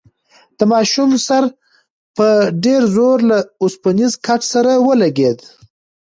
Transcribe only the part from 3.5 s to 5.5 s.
اوسپنیز کټ سره ولگېد.